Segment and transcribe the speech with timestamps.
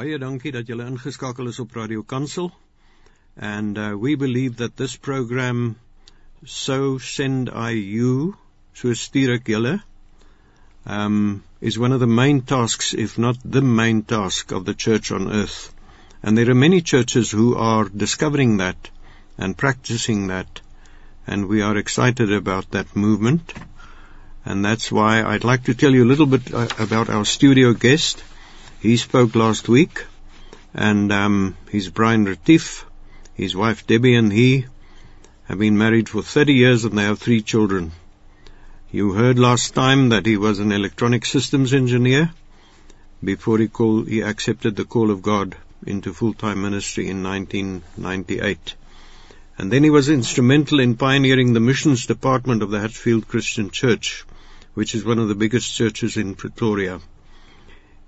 [0.00, 2.46] Baie dankie dat julle ingeskakel is op Radio Kansel.
[3.36, 5.76] And uh, we believe that this program
[6.46, 8.34] So Send I You,
[8.72, 9.74] so stuur ek julle,
[10.86, 15.12] um, is one of the main tasks, if not the main task of the church
[15.12, 15.70] on earth.
[16.22, 18.90] And there are many churches who are discovering that
[19.36, 20.62] and practicing that.
[21.26, 23.52] And we are excited about that movement.
[24.46, 27.74] And that's why I'd like to tell you a little bit uh, about our studio
[27.74, 28.24] guest.
[28.80, 30.06] He spoke last week,
[30.72, 32.86] and um, he's Bryan Retief.
[33.34, 34.64] His wife Debbie and he
[35.44, 37.92] have been married for 30 years and they have three children.
[38.90, 42.30] You heard last time that he was an electronic systems engineer
[43.22, 48.76] before he, called, he accepted the call of God into full-time ministry in 1998.
[49.58, 54.24] And then he was instrumental in pioneering the missions department of the Hatfield Christian Church,
[54.72, 57.00] which is one of the biggest churches in Pretoria.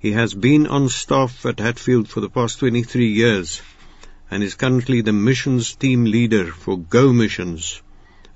[0.03, 3.63] He has been on staff at Hatfield for the past 23 years
[4.33, 7.81] and is currently the missions team leader for Go Missions,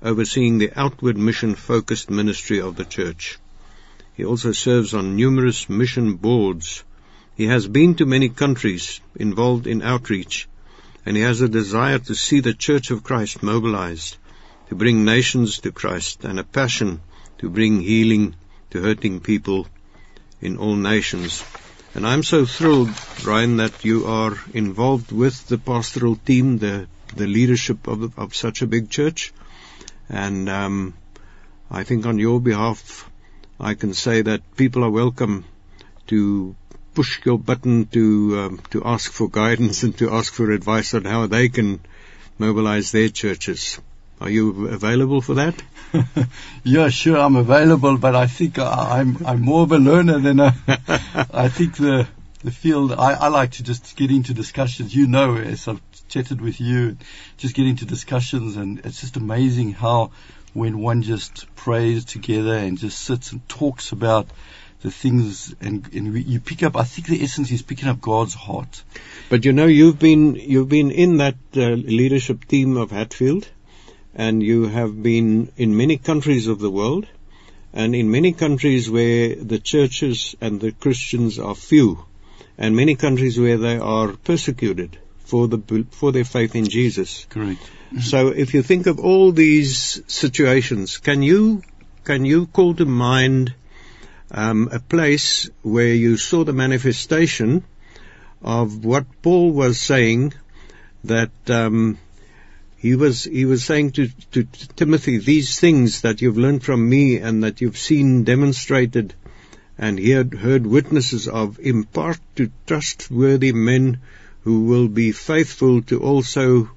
[0.01, 3.37] overseeing the outward mission focused ministry of the church.
[4.13, 6.85] He also serves on numerous mission boards.
[7.35, 10.47] He has been to many countries involved in outreach
[11.05, 14.15] and he has a desire to see the Church of Christ mobilized
[14.69, 17.01] to bring nations to Christ and a passion
[17.39, 18.35] to bring healing
[18.69, 19.67] to hurting people
[20.41, 21.43] in all nations.
[21.95, 22.89] And I'm so thrilled,
[23.23, 28.61] Bryan, that you are involved with the pastoral team, the the leadership of of such
[28.61, 29.33] a big church,
[30.09, 30.93] and um,
[31.71, 33.09] I think on your behalf,
[33.59, 35.45] I can say that people are welcome
[36.07, 36.55] to
[36.93, 41.05] push your button to um, to ask for guidance and to ask for advice on
[41.05, 41.79] how they can
[42.37, 43.79] mobilize their churches.
[44.19, 45.61] Are you available for that?
[46.63, 50.55] yeah, sure, I'm available, but I think I'm I'm more of a learner than a.
[51.33, 52.07] I think the
[52.43, 52.91] the field.
[52.93, 54.95] I, I like to just get into discussions.
[54.95, 56.97] You know, as I've chatted with you,
[57.37, 60.11] just get into discussions, and it's just amazing how
[60.53, 64.27] when one just prays together and just sits and talks about
[64.81, 67.99] the things and, and we, you pick up I think the essence is picking up
[67.99, 68.83] God's heart
[69.29, 73.47] but you know you've been you've been in that uh, leadership team of Hatfield
[74.17, 77.05] and you have been in many countries of the world,
[77.71, 82.03] and in many countries where the churches and the Christians are few,
[82.57, 87.27] and many countries where they are persecuted for the for their faith in Jesus.
[87.29, 87.61] Correct.
[88.01, 91.61] So, if you think of all these situations, can you
[92.03, 93.53] can you call to mind
[94.31, 97.63] um, a place where you saw the manifestation
[98.41, 100.33] of what Paul was saying
[101.03, 101.97] that um,
[102.79, 104.43] he was he was saying to, to,
[104.75, 109.15] Timothy, these things that you've learned from me and that you've seen demonstrated
[109.79, 113.99] and heard, heard witnesses of, impart to trustworthy men
[114.43, 116.69] who will be faithful to also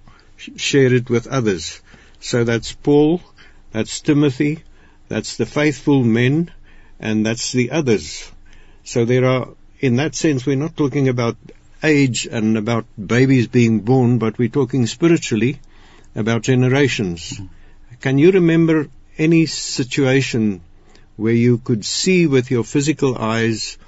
[0.56, 1.80] share it with others.
[2.18, 3.20] So that's Paul,
[3.70, 4.62] that's Timothy,
[5.08, 6.50] that's the faithful men,
[6.98, 8.30] and that's the others.
[8.84, 9.48] So there are,
[9.80, 11.36] in that sense, we're not talking about
[11.82, 15.58] age and about babies being born, but we're talking spiritually
[16.14, 17.40] about generations.
[18.00, 18.88] Can you remember
[19.18, 20.62] any situation
[21.16, 23.78] where you could see with your physical eyes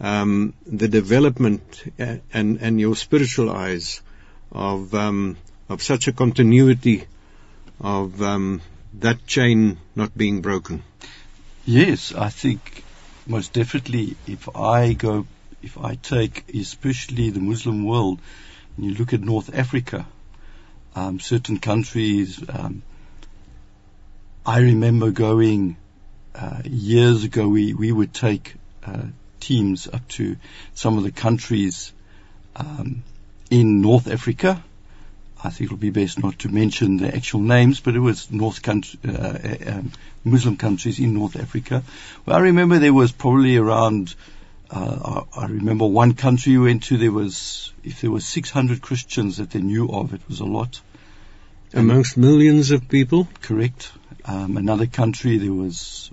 [0.00, 4.02] um, the development uh, and, and your spiritual eyes
[4.50, 5.36] of um,
[5.68, 7.06] of such a continuity
[7.80, 8.60] of um,
[8.94, 10.82] that chain not being broken?
[11.64, 12.84] Yes, I think
[13.26, 14.16] most definitely.
[14.26, 15.26] If I go,
[15.62, 18.20] if I take especially the Muslim world,
[18.76, 20.06] and you look at North Africa,
[20.94, 22.42] um, certain countries.
[22.48, 22.82] Um,
[24.44, 25.76] I remember going
[26.34, 27.48] uh, years ago.
[27.48, 28.54] We we would take
[28.84, 29.02] uh,
[29.40, 30.36] teams up to
[30.74, 31.92] some of the countries
[32.56, 33.02] um,
[33.50, 34.62] in North Africa.
[35.44, 38.62] I think it'll be best not to mention the actual names, but it was North
[38.62, 39.92] country, uh, uh um,
[40.24, 41.82] Muslim countries in North Africa.
[42.24, 44.14] Well, I remember there was probably around.
[44.72, 46.96] Uh, I, I remember one country we went to.
[46.96, 50.80] There was if there were 600 Christians that they knew of, it was a lot.
[51.74, 53.28] Amongst millions of people?
[53.40, 53.92] Correct.
[54.24, 56.10] Um, another country, there was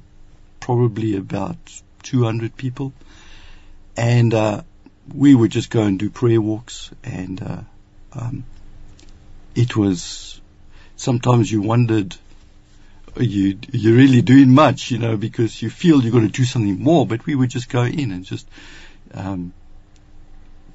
[0.60, 1.58] probably about
[2.04, 2.94] 200 people.
[3.98, 4.62] And uh,
[5.14, 6.92] we would just go and do prayer walks.
[7.04, 7.62] And uh,
[8.14, 8.46] um,
[9.54, 10.40] it was,
[10.96, 12.16] sometimes you wondered,
[13.18, 16.82] you, you're really doing much, you know, because you feel you've got to do something
[16.82, 17.06] more.
[17.06, 18.48] But we would just go in and just
[19.14, 19.54] um,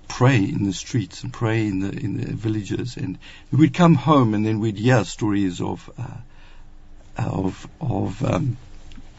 [0.09, 3.19] pray in the streets and pray in the in the villages, and
[3.51, 8.57] we'd come home and then we'd hear stories of uh, of of um,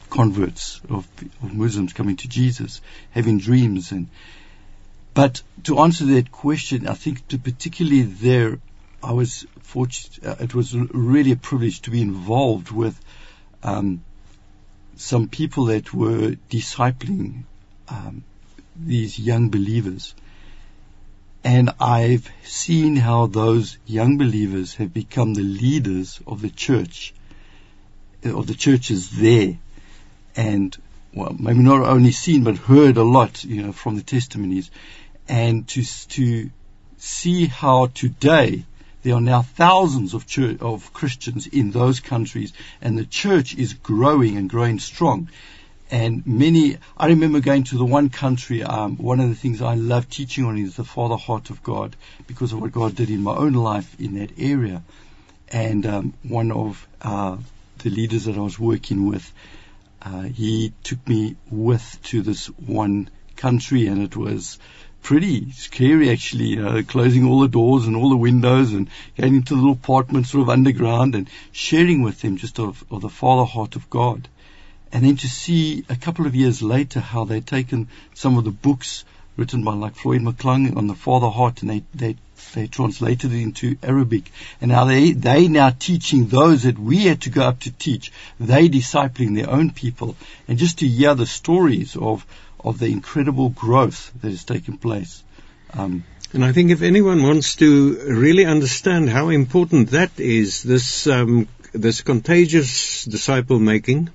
[0.09, 1.07] converts of,
[1.43, 2.81] of Muslims coming to Jesus,
[3.11, 4.07] having dreams, and
[5.13, 8.59] but to answer that question, I think to particularly there,
[9.01, 10.25] I was fortunate.
[10.25, 12.99] Uh, it was really a privilege to be involved with
[13.63, 14.03] um,
[14.95, 17.43] some people that were discipling
[17.89, 18.23] um,
[18.75, 20.15] these young believers.
[21.43, 27.13] And I've seen how those young believers have become the leaders of the church,
[28.23, 29.57] of the churches there.
[30.35, 30.75] And
[31.13, 34.71] well, maybe not only seen, but heard a lot, you know, from the testimonies.
[35.27, 36.49] And to, to
[36.97, 38.65] see how today
[39.05, 43.75] there are now thousands of church, of Christians in those countries, and the church is
[43.75, 45.29] growing and growing strong.
[45.91, 48.63] And many, I remember going to the one country.
[48.63, 51.95] Um, one of the things I love teaching on is the Father Heart of God,
[52.25, 54.81] because of what God did in my own life in that area.
[55.49, 57.37] And um, one of uh,
[57.83, 59.31] the leaders that I was working with,
[60.01, 64.57] uh, he took me with to this one country, and it was
[65.05, 69.35] pretty scary actually, you know, closing all the doors and all the windows and going
[69.35, 73.45] into little apartments sort of underground and sharing with them just of, of the Father
[73.45, 74.27] heart of God.
[74.91, 78.49] And then to see a couple of years later how they'd taken some of the
[78.49, 79.05] books
[79.37, 82.15] written by like Floyd McClung on the Father heart and they, they,
[82.55, 84.31] they translated it into Arabic.
[84.59, 88.11] And now they, they now teaching those that we had to go up to teach.
[88.39, 90.15] They discipling their own people.
[90.47, 92.25] And just to hear the stories of,
[92.65, 95.23] of the incredible growth that has taken place.
[95.73, 96.03] Um,
[96.33, 101.47] and I think if anyone wants to really understand how important that is, this um,
[101.71, 104.09] this contagious disciple making,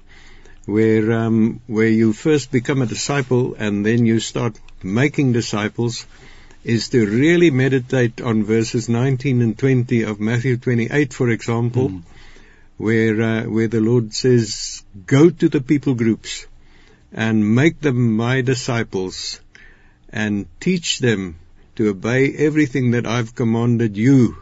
[0.67, 6.05] where um, where you first become a disciple and then you start making disciples,
[6.65, 12.03] is to really meditate on verses 19 and 20 of Matthew 28, for example, mm.
[12.77, 16.47] where uh, where the Lord says, "Go to the people groups."
[17.13, 19.41] And make them my disciples
[20.11, 21.39] and teach them
[21.77, 24.37] to obey everything that I've commanded you.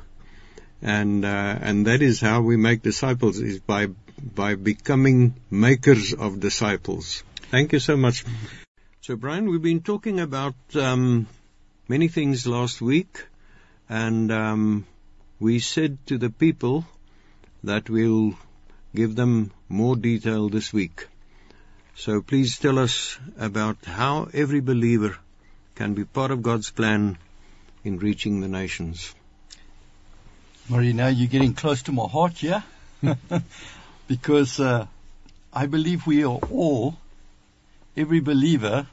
[0.82, 3.88] And, uh, and that is how we make disciples is by,
[4.34, 7.22] by becoming makers of disciples.
[7.50, 8.24] Thank you so much.
[9.00, 11.26] So Bryan, we've been talking about, um,
[11.88, 13.26] many things last week
[13.88, 14.86] and, um,
[15.40, 16.84] we said to the people
[17.64, 18.34] that we'll
[18.94, 21.06] give them more detail this week.
[21.98, 25.16] So please tell us about how every believer
[25.74, 27.18] can be part of God's plan
[27.82, 29.12] in reaching the nations.
[30.68, 32.62] Murray, now you're getting close to my heart, yeah?
[34.06, 34.86] because uh,
[35.52, 36.96] I believe we are all,
[37.96, 38.86] every believer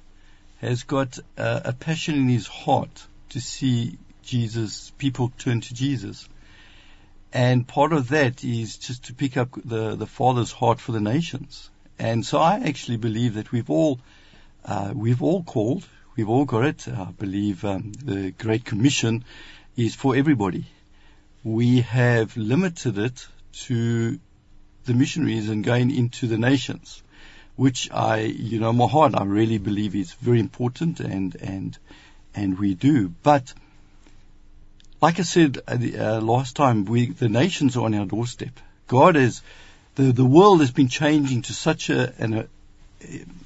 [0.62, 6.28] has got uh, a passion in his heart to see Jesus, people turn to Jesus.
[7.32, 11.02] And part of that is just to pick up the, the Father's heart for the
[11.02, 11.70] nations.
[11.98, 14.00] And so I actually believe that we've all,
[14.66, 16.88] uh, we've all called, we've all got it.
[16.88, 19.24] I believe um, the Great Commission
[19.78, 20.66] is for everybody.
[21.44, 23.28] We have limited it
[23.68, 24.20] to
[24.86, 27.02] the missionaries and going into the nations,
[27.56, 31.78] which I, you know, my heart, I really believe is very important and, and,
[32.34, 33.14] and we do.
[33.24, 33.54] But,
[35.02, 38.60] like I said uh, uh last time, we, the nations are on our doorstep.
[38.88, 39.42] God has,
[39.96, 42.48] the the world has been changing to such a, an a,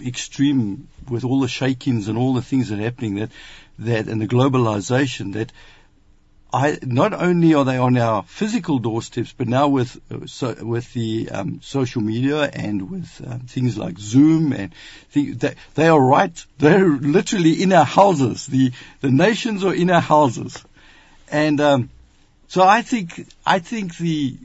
[0.05, 3.31] extreme with all the shakings and all the things that are happening that
[3.79, 5.51] that and the globalization that
[6.51, 11.29] I not only are they on our physical doorsteps, but now with so, with the
[11.29, 14.73] um, social media and with um, things like Zoom and
[15.11, 16.33] things, they, they are right.
[16.57, 18.47] They're literally in our houses.
[18.47, 18.71] The
[19.01, 20.63] the nations are in our houses,
[21.29, 21.89] and um,
[22.47, 24.35] so I think I think the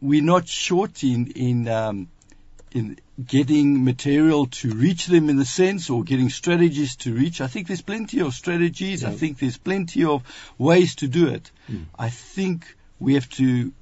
[0.00, 2.08] we're not short in in um,
[2.72, 7.40] in getting material to reach them in the sense or getting strategies to reach.
[7.40, 9.02] I think there's plenty of strategies.
[9.02, 9.10] Yeah.
[9.10, 10.22] I think there's plenty of
[10.56, 11.50] ways to do it.
[11.70, 11.86] Mm.
[11.98, 12.64] I think
[12.98, 13.72] we have to.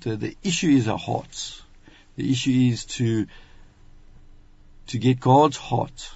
[0.00, 1.62] The, the issue is our hearts.
[2.16, 3.26] The issue is to
[4.88, 6.10] to get God's heart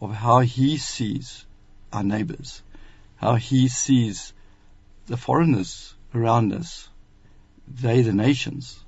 [0.00, 1.46] of how He sees
[1.92, 2.62] our neighbors,
[3.16, 4.32] how He sees
[5.06, 6.88] the foreigners around us,
[7.68, 8.78] they the nations.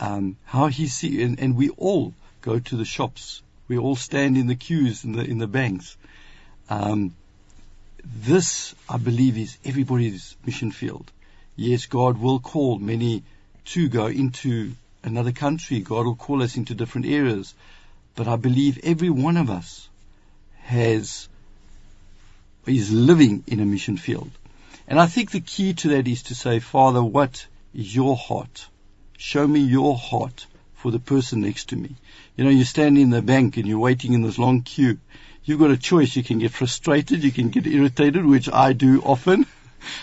[0.00, 3.42] Um, how he see and, and, we all go to the shops.
[3.66, 5.96] We all stand in the queues in the in the banks.
[6.70, 7.14] Um,
[8.04, 11.10] this, I believe, is everybody's mission field.
[11.56, 13.24] Yes, God will call many
[13.66, 15.80] to go into another country.
[15.80, 17.54] God will call us into different areas.
[18.14, 19.88] But I believe every one of us
[20.62, 21.28] has
[22.66, 24.30] is living in a mission field.
[24.86, 28.66] And I think the key to that is to say, Father, what your heart.
[29.16, 31.96] Show me your heart for the person next to me.
[32.36, 34.98] You know, you stand in the bank and you're waiting in this long queue.
[35.44, 36.14] You've got a choice.
[36.14, 39.46] You can get frustrated, you can get irritated, which I do often.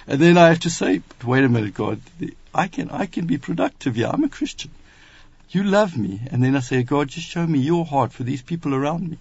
[0.07, 1.99] And then I have to say, wait a minute, God,
[2.53, 4.09] I can, I can be productive here.
[4.11, 4.71] I'm a Christian.
[5.49, 6.21] You love me.
[6.31, 9.17] And then I say, God, just show me your heart for these people around me.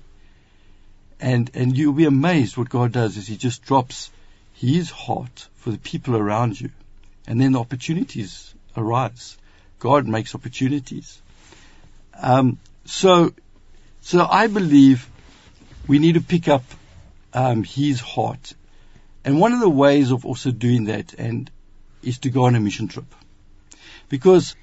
[1.21, 4.11] And, and you'll be amazed what God does is He just drops
[4.55, 6.71] His heart for the people around you.
[7.27, 9.37] And then the opportunities arise.
[9.79, 11.21] God makes opportunities.
[12.21, 13.33] Um, so,
[14.01, 15.09] so I believe
[15.87, 16.65] we need to pick up
[17.33, 18.55] um, His heart.
[19.25, 21.51] And one of the ways of also doing that and
[22.03, 23.07] is to go on a mission trip.
[24.09, 24.55] Because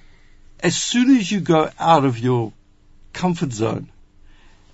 [0.60, 2.54] as soon as you go out of your
[3.14, 3.90] comfort zone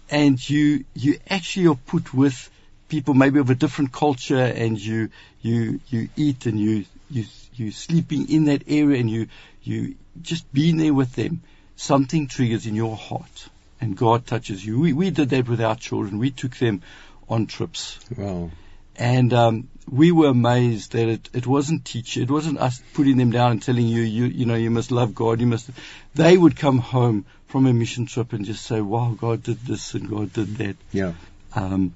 [0.10, 2.50] and you, you actually are put with
[2.90, 5.10] people maybe of a different culture and you,
[5.42, 9.28] you, you eat and you, you, you sleeping in that area and you,
[9.64, 11.42] you just being there with them,
[11.76, 13.50] something triggers in your heart
[13.80, 14.80] and God touches you.
[14.80, 16.20] We, we did that with our children.
[16.20, 16.82] We took them
[17.30, 18.00] on trips.
[18.16, 18.52] Wow.
[18.96, 23.32] And um, we were amazed that it, it wasn't teaching, it wasn't us putting them
[23.32, 25.70] down and telling you, you, you know, you must love God, you must.
[26.16, 29.94] They would come home from a mission trip and just say, "Wow, God did this
[29.94, 31.14] and God did that." Yeah.
[31.54, 31.94] Um,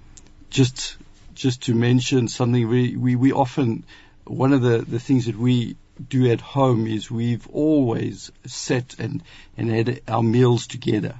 [0.50, 0.98] just,
[1.34, 3.84] just to mention something, we, we, we often,
[4.26, 5.76] one of the, the things that we
[6.10, 9.24] do at home is we've always sat and,
[9.58, 11.16] and had our meals together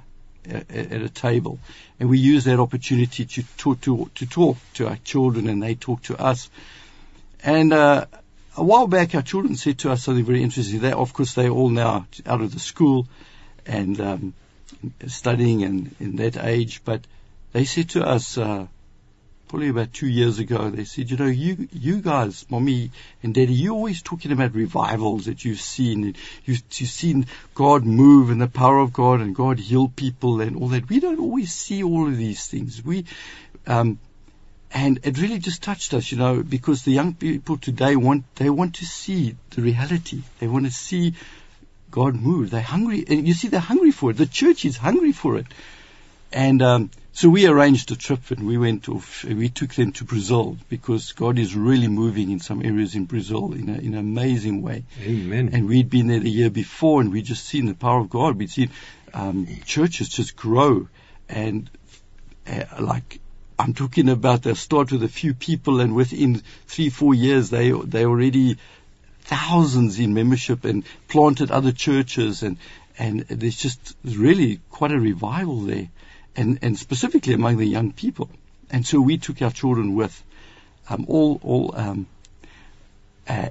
[0.48, 1.58] at, at a table.
[2.00, 5.74] And we use that opportunity to talk to, to talk to our children and they
[5.74, 6.50] talk to us.
[7.44, 8.06] And, uh,
[8.56, 10.80] a while back, our children said to us something very interesting.
[10.80, 13.06] They, of course, they're all now out of the school
[13.64, 14.34] and um,
[15.06, 16.82] studying and in that age.
[16.84, 17.00] But
[17.52, 18.66] they said to us, uh,
[19.52, 22.90] probably about two years ago, they said, you know, you, you guys, mommy
[23.22, 26.14] and daddy, you're always talking about revivals that you've seen.
[26.46, 30.56] You've, you've seen God move and the power of God and God heal people and
[30.56, 30.88] all that.
[30.88, 32.82] We don't always see all of these things.
[32.82, 33.04] We,
[33.66, 33.98] um,
[34.72, 38.48] and it really just touched us, you know, because the young people today want, they
[38.48, 40.22] want to see the reality.
[40.38, 41.12] They want to see
[41.90, 42.48] God move.
[42.48, 44.16] They're hungry, and you see, they're hungry for it.
[44.16, 45.44] The church is hungry for it.
[46.32, 50.04] And, um, so we arranged a trip and we went off, we took them to
[50.04, 53.98] Brazil because God is really moving in some areas in Brazil in, a, in an
[53.98, 54.84] amazing way.
[55.02, 55.50] Amen.
[55.52, 58.38] And we'd been there the year before and we'd just seen the power of God.
[58.38, 58.70] We'd seen
[59.12, 60.88] um, churches just grow
[61.28, 61.68] and
[62.46, 63.20] uh, like
[63.58, 67.72] I'm talking about they start with a few people and within three, four years they,
[67.72, 68.56] they already
[69.20, 72.56] thousands in membership and planted other churches and,
[72.98, 75.90] and there's just really quite a revival there
[76.36, 78.30] and, and specifically among the young people.
[78.70, 80.22] And so we took our children with
[80.88, 82.06] um, all, all, um,
[83.28, 83.50] uh,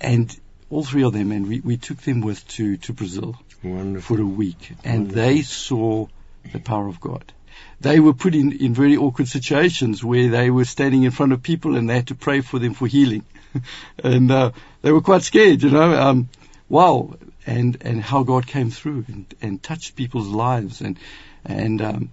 [0.00, 4.16] and all three of them, and we, we took them with to, to Brazil Wonderful.
[4.16, 5.22] for a week, and Wonderful.
[5.22, 6.06] they saw
[6.52, 7.32] the power of God.
[7.80, 11.42] They were put in, in very awkward situations where they were standing in front of
[11.42, 13.24] people and they had to pray for them for healing.
[14.02, 14.52] and uh,
[14.82, 15.92] they were quite scared, you know.
[15.94, 16.28] Um,
[16.68, 17.14] wow,
[17.46, 20.98] and and how God came through and, and touched people's lives and
[21.44, 22.10] and um,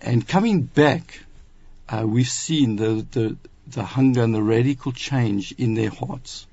[0.00, 1.20] and coming back,
[1.88, 3.36] uh, we've seen the, the
[3.66, 6.46] the hunger and the radical change in their hearts.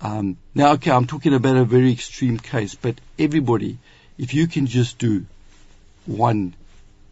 [0.00, 3.78] Um, now, okay, I'm talking about a very extreme case, but everybody,
[4.16, 5.26] if you can just do
[6.06, 6.54] one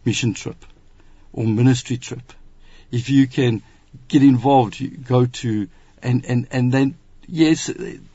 [0.05, 0.63] mission trip
[1.33, 2.33] or ministry trip,
[2.91, 3.61] if you can
[4.07, 5.67] get involved, you go to
[6.01, 6.95] and and and then
[7.27, 7.69] yes,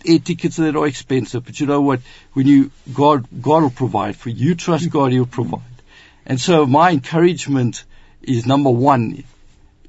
[0.07, 2.01] air tickets that are expensive, but you know what?
[2.33, 4.51] When you God God will provide for you.
[4.51, 5.72] You trust God, He'll provide.
[6.27, 7.85] And so my encouragement
[8.23, 9.25] is number one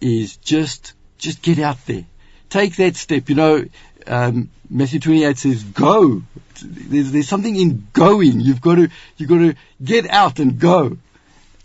[0.02, 2.06] is just just get out there,
[2.50, 3.30] take that step.
[3.30, 3.66] You know,
[4.08, 6.24] um, Matthew 28 says, "Go."
[6.66, 8.40] There's, there's something in going.
[8.40, 10.98] You've got to you've got to get out and go.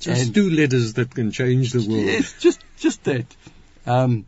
[0.01, 2.07] Just And- two letters that can change the world.
[2.07, 3.27] Yes, just just that.
[3.87, 4.27] Um,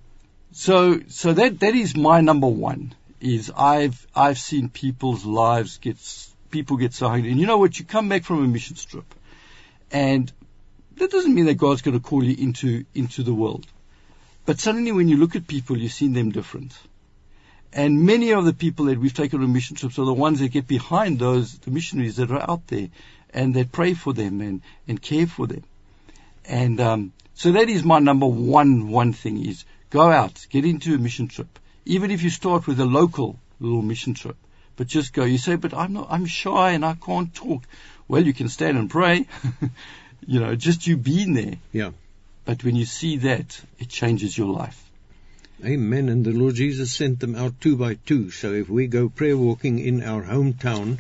[0.53, 2.95] so so that that is my number one.
[3.21, 5.99] Is I've I've seen people's lives get
[6.51, 7.79] people get so hungry, and you know what?
[7.79, 9.05] You come back from a mission trip,
[9.91, 10.33] and
[10.97, 13.67] that doesn't mean that God's going to call you into into the world,
[14.47, 16.77] but suddenly when you look at people, you see them different.
[17.73, 20.49] And many of the people that we've taken on mission trips are the ones that
[20.49, 22.89] get behind those the missionaries that are out there,
[23.33, 25.63] and that pray for them and and care for them.
[26.45, 30.95] And um, so that is my number one one thing is go out, get into
[30.95, 31.59] a mission trip.
[31.85, 34.37] Even if you start with a local little mission trip,
[34.77, 35.25] but just go.
[35.25, 37.65] You say, but I'm not, I'm shy and I can't talk.
[38.11, 39.29] Well, you can stand and pray.
[40.27, 41.55] you know, just you being there.
[41.71, 41.93] Yeah.
[42.45, 44.83] But when you see that, it changes your life.
[45.65, 46.09] Amen.
[46.09, 48.33] And the Lord Jesus sent them out two by two.
[48.33, 50.99] So if we go prayer walking in our hometown,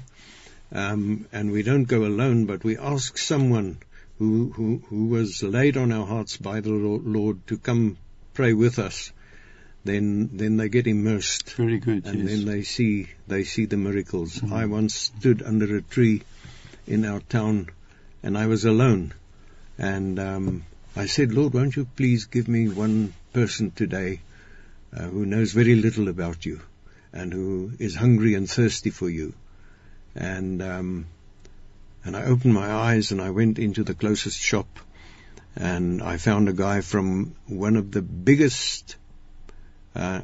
[0.70, 3.78] um, and we don't go alone, but we ask someone
[4.20, 7.96] who, who, who was laid on our hearts by the Lord to come
[8.34, 9.10] pray with us,
[9.84, 11.54] then then they get immersed.
[11.54, 12.06] Very good.
[12.06, 12.28] And yes.
[12.28, 14.38] then they see they see the miracles.
[14.38, 14.52] Mhm.
[14.52, 16.22] I once stood under a tree
[16.90, 17.68] in our town,
[18.22, 19.14] and I was alone,
[19.78, 20.64] and um,
[20.96, 24.20] I said, Lord, won't you please give me one person today
[24.94, 26.60] uh, who knows very little about you,
[27.12, 29.32] and who is hungry and thirsty for you,
[30.14, 31.06] and um,
[32.04, 34.66] and I opened my eyes and I went into the closest shop
[35.56, 38.96] and I found a guy from one of the biggest
[39.94, 40.22] uh,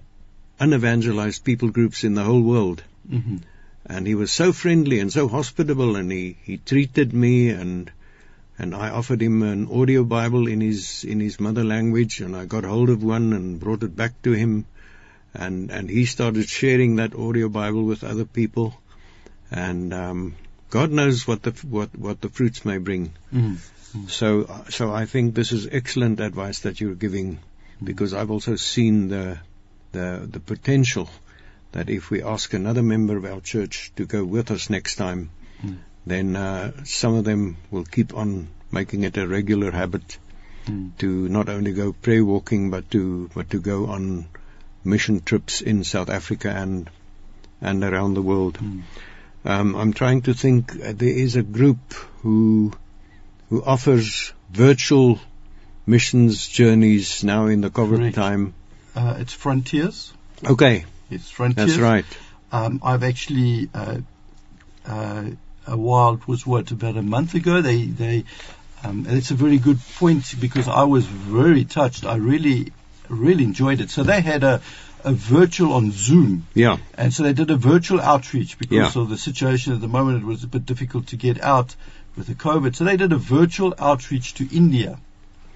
[0.59, 2.83] unevangelized people groups in the whole world.
[3.11, 3.43] Mhm.
[3.89, 7.91] And he was so friendly and so hospitable and he, he treated me and
[8.59, 12.47] and I offered him an audio Bible in his in his mother language and I
[12.47, 14.65] got hold of one and brought it back to him
[15.35, 18.75] and and he started sharing that audio Bible with other people
[19.51, 20.35] and um,
[20.71, 23.13] God knows what the what what the fruits may bring.
[23.33, 23.59] Mhm.
[24.09, 27.39] So so I think this is excellent advice that you're giving
[27.83, 29.39] because I've also seen the
[29.93, 31.09] the the potential
[31.73, 35.31] that if we ask another member of our church to go with us next time,
[35.65, 35.77] Mm.
[36.07, 40.19] then uh, some of them will keep on making it a regular habit
[40.69, 40.91] Mm.
[40.99, 44.27] to not only go prayer walking but to but to go on
[44.85, 46.91] mission trips in South Africa and
[47.61, 48.59] and around the world.
[48.59, 48.83] Mm.
[49.45, 50.73] Um, I'm trying to think.
[50.75, 52.73] Uh, there is a group who
[53.49, 55.21] who offers virtual
[55.87, 58.17] missions journeys now in the COVID Correct.
[58.17, 58.55] time.
[58.95, 60.13] Uh, it's Frontiers.
[60.45, 61.69] Okay, It's Frontiers.
[61.69, 62.05] that's right.
[62.53, 63.99] Um, I've actually, uh,
[64.87, 65.25] uh,
[65.67, 68.25] a while, it was what, about a month ago, they, they,
[68.85, 72.05] um, and it's a very good point because I was very touched.
[72.07, 72.73] I really,
[73.09, 73.91] really enjoyed it.
[73.91, 74.61] So they had a,
[75.05, 76.47] a virtual on Zoom.
[76.55, 79.03] Yeah, And so they did a virtual outreach because Yeah.
[79.03, 80.23] of the situation at the moment.
[80.23, 81.75] It was a bit difficult to get out
[82.17, 82.75] with the COVID.
[82.77, 84.99] So they did a virtual outreach to India.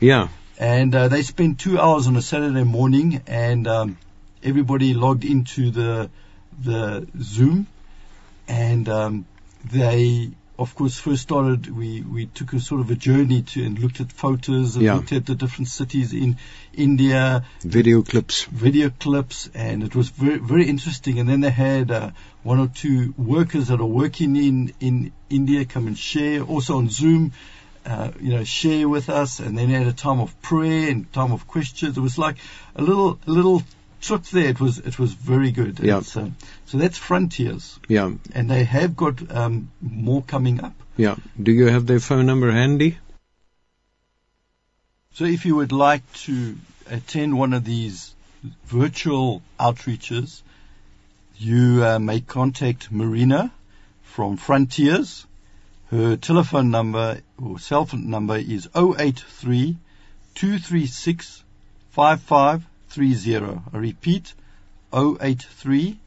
[0.01, 0.29] yeah,
[0.59, 3.97] And uh, they spent two hours on a Saturday morning, and um,
[4.43, 6.11] everybody logged into the
[6.63, 7.67] the Zoom,
[8.49, 9.25] and um,
[9.73, 11.75] they, of course, first started.
[11.75, 14.97] We we took a sort of a journey to and looked at photos and Yeah.
[14.97, 16.37] looked at the different cities in
[16.75, 18.45] India, video clips.
[18.45, 21.19] video clips, and it was very very interesting.
[21.19, 22.11] And then they had uh,
[22.43, 26.89] one or two workers that are working in in India come and share, also on
[26.91, 27.33] Zoom,
[27.87, 29.41] uh, you know, share with us.
[29.41, 31.97] And then they had a time of prayer and time of questions.
[31.97, 32.37] It was like
[32.75, 33.63] a little a little
[34.01, 34.49] trip there.
[34.49, 35.79] It was it was very good.
[35.81, 35.99] Yeah.
[35.99, 36.37] It's, um,
[36.67, 40.75] so that's Frontiers, Yeah, and they have got um, more coming up.
[40.97, 41.17] yeah.
[41.43, 42.99] Do you have their phone number handy?
[45.13, 46.57] So if you would like to
[46.89, 48.15] attend one of these
[48.67, 50.43] virtual outreaches,
[51.37, 53.53] you uh, may contact Marina
[54.03, 55.27] from Frontiers.
[55.91, 59.77] Her telephone number or cell phone number is 083
[60.35, 61.45] 236
[62.91, 63.63] 5530.
[63.73, 64.35] I repeat,
[64.93, 65.99] 083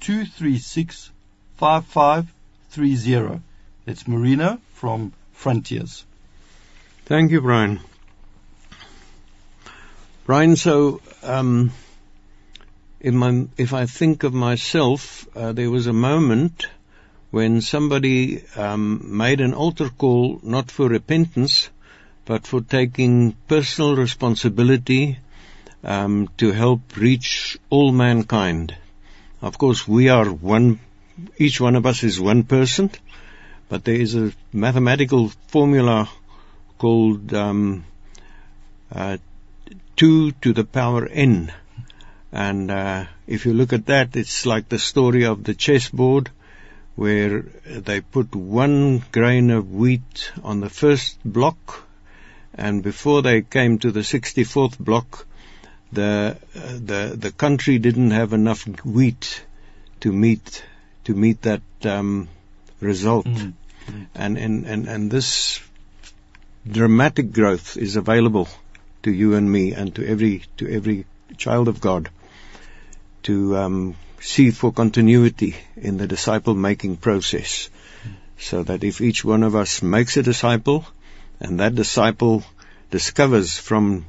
[0.00, 1.10] 236
[1.58, 3.40] 5530.
[3.84, 6.04] That's Marina from Frontiers.
[7.04, 7.80] Thank you, Bryan.
[10.24, 11.70] Bryan, so um,
[13.04, 16.66] my, if I think of myself, uh, there was a moment
[17.30, 21.68] when somebody um, made an altar call not for repentance,
[22.24, 25.18] but for taking personal responsibility
[25.84, 28.74] um, to help reach all mankind.
[29.42, 30.80] Of course, we are one,
[31.38, 32.90] each one of us is one person,
[33.68, 36.08] but there is a mathematical formula
[36.78, 37.84] called um,
[38.92, 39.18] uh,
[39.96, 41.52] 2 to the power n.
[42.32, 46.30] And uh, if you look at that, it's like the story of the chessboard
[46.96, 51.86] where they put one grain of wheat on the first block
[52.54, 55.26] and before they came to the 64th block,
[55.96, 58.64] the uh, the the country didn't have enough
[58.96, 59.44] wheat
[60.00, 60.64] to meet
[61.04, 62.28] to meet that um,
[62.80, 63.26] result,
[63.88, 64.06] Mm.
[64.26, 65.26] and, and and and this
[66.78, 68.48] dramatic growth is available
[69.04, 70.32] to you and me and to every
[70.62, 70.96] to every
[71.44, 72.10] child of God
[73.28, 73.78] to um,
[74.20, 77.70] see for continuity in the disciple making process,
[78.48, 80.84] so that if each one of us makes a disciple
[81.38, 82.42] and that disciple
[82.90, 84.04] discovers from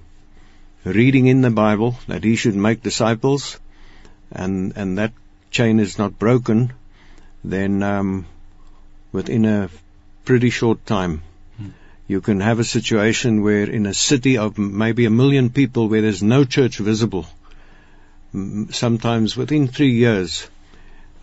[0.83, 3.59] reading in the Bible that he should make disciples,
[4.31, 5.13] and and that
[5.51, 6.73] chain is not broken,
[7.43, 8.25] then um,
[9.11, 9.69] within a
[10.25, 11.21] pretty short time,
[12.07, 16.01] you can have a situation where in a city of maybe a million people where
[16.01, 17.25] there's no church visible,
[18.71, 20.47] sometimes within three years,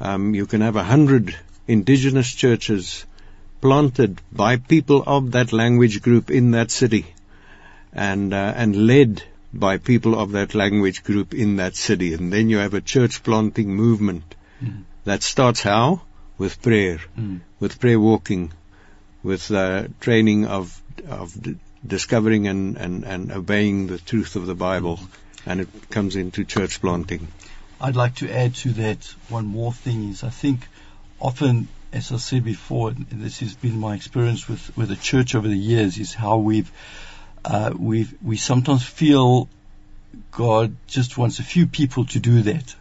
[0.01, 1.37] um, you can have a hundred
[1.67, 3.05] indigenous churches
[3.61, 7.07] planted by people of that language group in that city
[7.93, 9.23] and uh, and led
[9.59, 12.15] by people of that language group in that city.
[12.15, 14.85] And then you have a church planting movement Mm.
[15.05, 16.03] that starts how?
[16.39, 16.99] With prayer.
[17.19, 17.41] Mm.
[17.61, 18.53] with prayer walking.
[19.23, 24.55] With uh, training of of d- discovering and, and, and obeying the truth of the
[24.55, 25.01] Bible.
[25.47, 27.29] And it comes into church planting.
[27.81, 30.69] I'd like to add to that one more thing is I think
[31.21, 35.35] often, as I said before, and this has been my experience with, with the church
[35.35, 36.71] over the years, is how we've,
[37.45, 39.49] uh, we've, we sometimes feel
[40.31, 42.75] God just wants a few people to do that.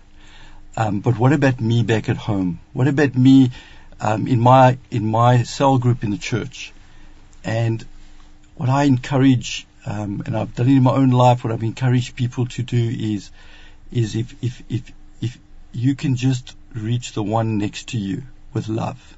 [0.76, 2.60] Um, but what about me back at home?
[2.73, 3.52] What about me
[3.99, 6.73] um, in my in my cell group in the church?
[7.43, 7.86] And
[8.56, 12.15] what I encourage, um, and I've done it in my own life, what I've encouraged
[12.15, 13.30] people to do is
[13.91, 15.38] is if, if, if, if
[15.71, 18.23] you can just reach the one next to you
[18.54, 19.17] with love.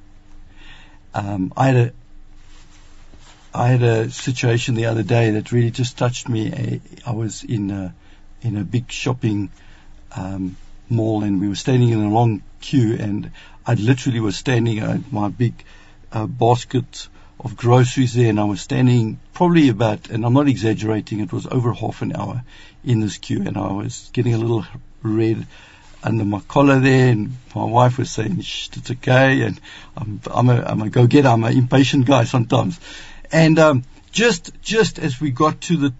[1.13, 1.93] Um, I had a,
[3.55, 6.81] I had a situation the other day that really just touched me.
[7.05, 7.95] I, was in a,
[8.41, 9.49] in a big shopping,
[10.13, 10.57] um,
[10.89, 13.31] mall and we were standing in a long queue and
[13.65, 15.63] I literally was standing at my big,
[16.11, 17.07] uh, basket
[17.39, 21.47] of groceries there and I was standing probably about, and I'm not exaggerating, it was
[21.47, 22.43] over half an hour
[22.83, 24.65] in this queue and I was getting a little
[25.01, 25.47] red
[26.03, 29.61] under my collar there and my wife was saying, Shh, it's okay and
[29.95, 32.81] I'm, I'm a, I'm a go-getter, I'm an impatient guy sometimes.
[33.35, 35.93] And, um, just, just as we got to the,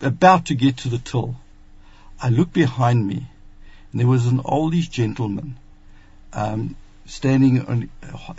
[0.00, 1.36] about to get to the till,
[2.18, 3.26] I looked behind me
[3.92, 5.58] and there was an oldish gentleman,
[6.32, 7.90] um, standing on,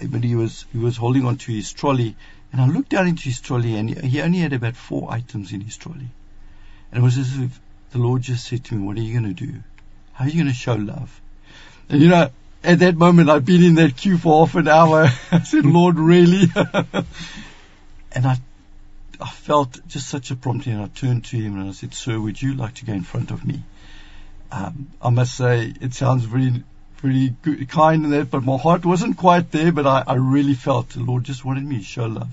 [0.09, 2.15] but he was, he was holding onto his trolley
[2.51, 5.61] and I looked down into his trolley and he, only had about four items in
[5.61, 6.09] his trolley.
[6.91, 7.59] And it was as if
[7.91, 9.61] the Lord just said to me, what are you going to do?
[10.13, 11.21] How are you going to show love?
[11.87, 12.31] And you know,
[12.63, 15.07] at that moment I'd been in that queue for half an hour.
[15.31, 16.47] I said, Lord, really?
[18.11, 18.37] and I,
[19.19, 22.19] I felt just such a prompting and I turned to him and I said, sir,
[22.19, 23.63] would you like to go in front of me?
[24.51, 26.63] Um, I must say it sounds very,
[26.97, 30.53] very good, kind in that, but my heart wasn't quite there, but I, I really
[30.53, 32.29] felt the Lord just wanted me to show love.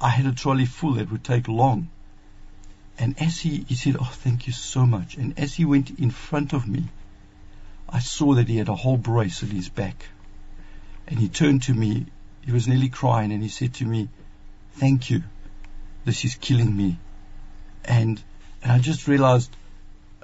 [0.00, 1.88] I had a trolley full that would take long.
[2.98, 5.16] And as he, he said, oh, thank you so much.
[5.16, 6.84] And as he went in front of me,
[7.88, 10.06] I saw that he had a whole brace on his back.
[11.06, 12.06] And he turned to me,
[12.44, 14.08] he was nearly crying, and he said to me,
[14.74, 15.22] thank you.
[16.04, 16.98] This is killing me.
[17.84, 18.22] And,
[18.62, 19.54] and I just realized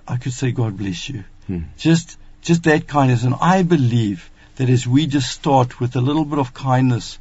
[0.06, 1.24] I could say, God bless you.
[1.46, 1.60] Hmm.
[1.78, 3.24] Just, just that kindness.
[3.24, 7.18] And I believe that as we just start with a little bit of kindness,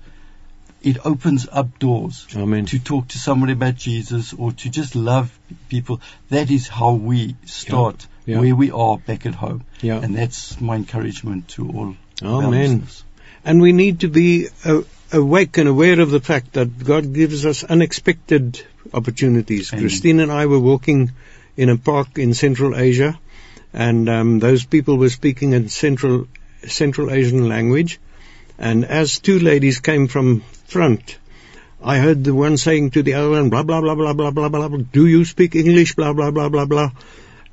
[0.82, 2.66] it opens up doors Amen.
[2.68, 5.38] to talk to somebody about Jesus or to just love
[5.70, 6.02] people.
[6.30, 8.40] That is how we start Yeah.
[8.40, 9.64] where we are back at home.
[9.82, 10.00] Yeah.
[10.02, 12.88] And that's my encouragement to all Amen.
[13.46, 14.82] And we need to be uh,
[15.14, 18.62] awake and aware of the fact that God gives us unexpected
[18.94, 19.72] opportunities.
[19.72, 19.84] Amen.
[19.84, 21.12] Christine and I were walking
[21.56, 23.18] in a park in Central Asia,
[23.72, 26.28] and um, those people were speaking in Central
[26.66, 28.00] Central Asian language.
[28.58, 31.18] And as two ladies came from front,
[31.84, 34.50] I heard the one saying to the other one, blah blah blah blah blah blah
[34.50, 34.68] blah.
[34.68, 35.96] blah Do you speak English?
[35.96, 36.92] Blah blah blah blah blah.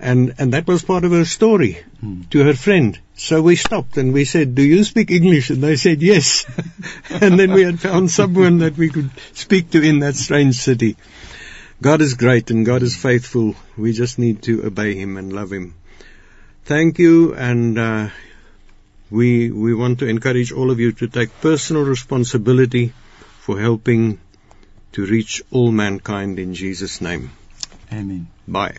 [0.00, 2.22] And and that was part of her story Hmm.
[2.30, 2.98] to her friend.
[3.16, 6.46] So we stopped and we said, "Do you speak English?" And they said, "Yes."
[7.10, 10.96] and then we had found someone that we could speak to in that strange city.
[11.82, 13.54] God is great and God is faithful.
[13.76, 15.74] We just need to obey Him and love Him.
[16.64, 18.08] Thank you, and uh,
[19.10, 22.92] we we want to encourage all of you to take personal responsibility
[23.40, 24.18] for helping
[24.92, 27.30] to reach all mankind in Jesus' name.
[27.92, 28.28] Amen.
[28.46, 28.76] Bye.